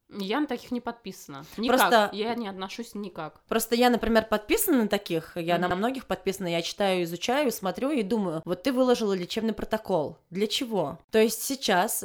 [0.09, 1.45] Я на таких не подписана.
[1.57, 1.79] Никак.
[1.79, 3.40] Просто- Я не отношусь никак.
[3.49, 5.79] Просто я, например, подписана на таких, я на Мгм.
[5.79, 10.99] многих подписана, я читаю, изучаю, смотрю и думаю, вот ты выложила лечебный протокол, для чего?
[11.11, 12.05] То есть сейчас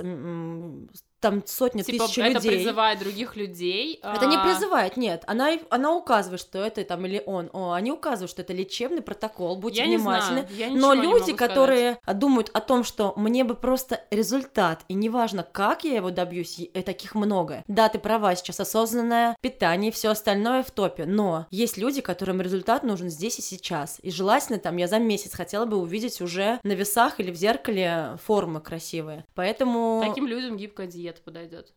[1.21, 2.51] там сотни Типа, тысяч это людей.
[2.57, 3.99] призывает других людей.
[4.03, 5.23] Это не а, призывает, нет.
[5.27, 7.49] Она, она указывает, что это там или он.
[7.53, 9.55] О, они указывают, что это лечебный протокол.
[9.57, 10.47] Будьте Я не внимательны.
[10.47, 14.93] знаю, я Но не люди, которые думают о том, что мне бы просто результат, и
[14.93, 17.63] неважно, как я его добьюсь, и и таких много.
[17.67, 22.83] Да, ты права, сейчас осознанное питание, все остальное в топе, но есть люди, которым результат
[22.83, 23.99] нужен здесь и сейчас.
[24.01, 28.17] И желательно там я за месяц хотела бы увидеть уже на весах или в зеркале
[28.25, 29.25] формы красивые.
[29.35, 29.99] Поэтому...
[29.99, 30.15] сказать.
[30.15, 31.73] Таким людям гибкая диета подойдет.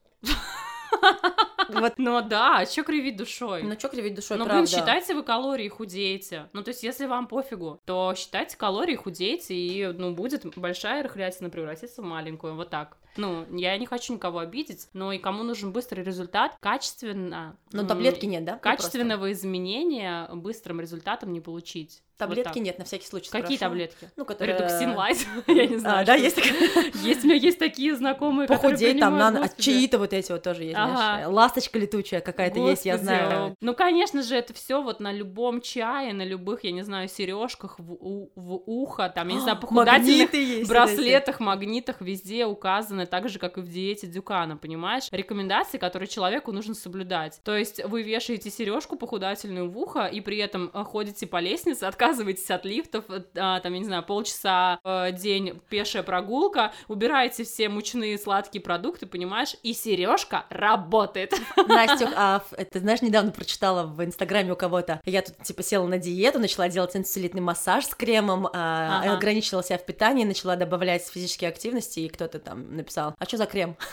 [1.70, 1.94] Вот.
[1.98, 3.62] Ну да, а чё кривить душой?
[3.62, 4.70] Ну что кривить душой, Ну, блин, правда?
[4.70, 6.48] считайте вы калории, худеете.
[6.52, 11.50] Ну, то есть, если вам пофигу, то считайте калории, худеете, и, ну, будет большая рыхлятина
[11.50, 12.98] превратиться в маленькую, вот так.
[13.16, 17.56] Ну, я не хочу никого обидеть, но и кому нужен быстрый результат, качественно...
[17.72, 18.54] Но таблетки нет, да?
[18.54, 18.58] Ну.
[18.60, 22.02] Качественного изменения быстрым результатом не получить.
[22.14, 22.62] Вот Таблетки так.
[22.62, 23.70] нет, на всякий случай Какие спрошу.
[23.70, 24.08] таблетки?
[24.16, 24.56] Ну, которые...
[24.56, 26.02] Редуксин лайт, я не знаю.
[26.02, 26.54] А, да, есть такая?
[27.02, 29.62] Есть, у меня есть такие знакомые, Похудеть там надо, а господи.
[29.62, 30.94] чаи-то вот эти вот тоже есть, Ага.
[30.94, 33.56] знаешь, ласточка летучая какая-то есть, я знаю.
[33.60, 37.78] Ну, конечно же, это все вот на любом чае, на любых, я не знаю, сережках
[37.78, 43.58] в, в ухо, там, я не знаю, похудательных браслетах, магнитах везде указаны, так же, как
[43.58, 45.08] и в диете Дюкана, понимаешь?
[45.10, 47.40] Рекомендации, которые человеку нужно соблюдать.
[47.44, 51.86] То есть вы вешаете сережку похудательную в ухо и при этом э, ходите по лестнице,
[52.04, 57.44] отказываетесь от лифтов, э, а, там, я не знаю, полчаса э, день пешая прогулка, убираете
[57.44, 59.56] все мучные сладкие продукты, понимаешь?
[59.62, 61.32] И сережка работает.
[61.56, 65.98] Настюх, а это, знаешь, недавно прочитала в Инстаграме у кого-то, я тут, типа, села на
[65.98, 69.16] диету, начала делать инсулитный массаж с кремом, а, Ага.
[69.16, 73.46] ограничила себя в питании, начала добавлять физические активности, и кто-то там написал, а что за
[73.46, 73.76] крем?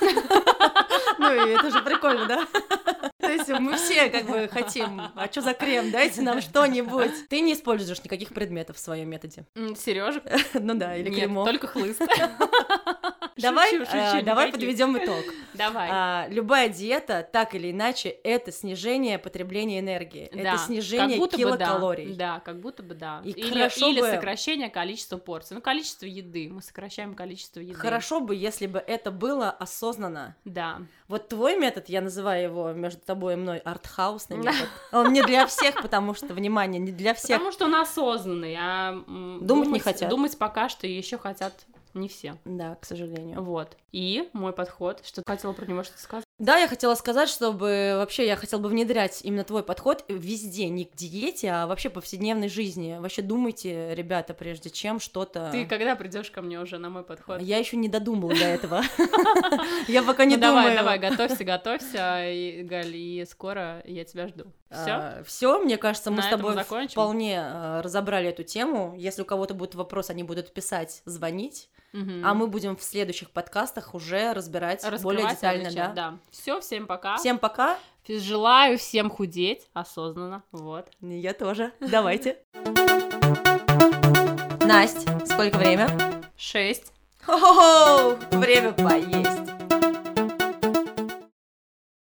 [1.17, 2.47] Ну, и это же прикольно, да?
[3.19, 7.29] То есть мы все как бы хотим, а что за крем, дайте нам что-нибудь.
[7.29, 9.45] Ты не используешь никаких предметов в своем методе.
[9.75, 10.23] Сережек
[10.53, 12.01] Ну да, или Нет, только хлыст.
[13.37, 15.23] Давай, Шучу, шучу, давай подведем итог.
[15.53, 15.89] Давай.
[15.91, 21.37] А, любая диета, так или иначе, это снижение потребления энергии, Да, это снижение как будто
[21.37, 21.57] бы да.
[21.65, 22.13] килокалорий.
[22.13, 23.21] Да, как будто бы да.
[23.23, 25.55] И или или бы- сокращение количества порций.
[25.55, 26.49] Ну, количество еды.
[26.51, 27.73] Мы сокращаем количество еды.
[27.73, 30.35] Хорошо бы, если бы это было осознанно.
[30.45, 30.79] Да.
[31.07, 34.67] Вот твой метод, я называю его между тобой и мной артхаусный метод.
[34.93, 37.37] Он не для всех, потому что, внимание, не для всех.
[37.37, 40.09] Потому что он осознанный, а м, Думать не хотят.
[40.09, 41.53] Думать пока что еще хотят
[41.93, 42.37] не все.
[42.45, 43.41] Да, к сожалению.
[43.41, 43.77] Вот.
[43.91, 46.25] И мой подход, что ты хотела про него что-то сказать?
[46.39, 50.85] Да, я хотела сказать, чтобы вообще я хотела бы внедрять именно твой подход везде, не
[50.85, 52.97] к диете, а вообще повседневной жизни.
[52.99, 55.49] Вообще думайте, ребята, прежде чем что-то...
[55.51, 57.41] Ты когда придешь ко мне уже на мой подход?
[57.41, 58.81] Я еще не додумала до этого.
[59.87, 60.77] Я пока не Ну, давай, думаю.
[60.77, 64.45] давай, готовься, готовься, и, Галь, и скоро я тебя жду.
[64.71, 65.23] Все?
[65.25, 66.55] Все, мне кажется, мы с тобой
[66.87, 68.95] вполне э, разобрали эту тему.
[68.97, 73.93] Если у кого-то будет вопрос, они будут писать, звонить, а мы будем в следующих подкастах
[73.93, 75.87] уже разбирать более детально, да.
[75.89, 76.17] да.
[76.29, 77.17] Все, всем пока.
[77.17, 77.77] Всем пока.
[78.07, 80.43] Желаю всем худеть осознанно.
[80.51, 80.89] Вот.
[81.01, 81.71] Я тоже.
[81.79, 82.39] Давайте.
[84.65, 85.89] Настя, сколько время?
[86.37, 86.93] Шесть.
[87.23, 88.17] Хо-хо-хо!
[88.37, 89.60] Время поесть.